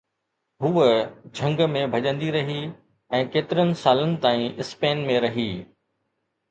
هوءَ 0.67 0.85
جهنگ 1.39 1.61
۾ 1.75 1.83
ڀڄندي 1.97 2.31
رهي 2.37 2.57
۽ 3.21 3.29
ڪيترن 3.37 3.77
سالن 3.83 4.19
تائين 4.27 4.61
اسپين 4.65 5.07
۾ 5.15 5.21
رهي 5.29 5.51